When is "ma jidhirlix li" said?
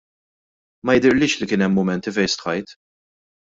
0.85-1.47